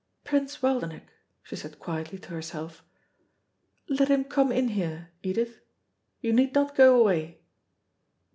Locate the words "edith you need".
5.21-6.55